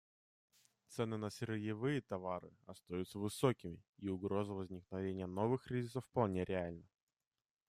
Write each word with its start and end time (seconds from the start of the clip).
Цены 0.87 1.17
на 1.19 1.29
сырьевые 1.29 2.01
товары 2.01 2.51
остаются 2.65 3.19
высокими, 3.19 3.83
и 3.99 4.09
угроза 4.09 4.51
возникновения 4.51 5.27
новых 5.27 5.65
кризисов 5.65 6.03
вполне 6.07 6.43
реальна. 6.43 6.89